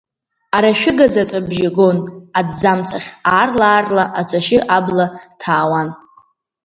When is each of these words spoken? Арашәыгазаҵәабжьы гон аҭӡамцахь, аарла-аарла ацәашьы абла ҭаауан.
Арашәыгазаҵәабжьы 0.55 1.69
гон 1.75 1.97
аҭӡамцахь, 2.39 3.09
аарла-аарла 3.33 4.03
ацәашьы 4.19 4.59
абла 4.77 5.05
ҭаауан. 5.39 5.89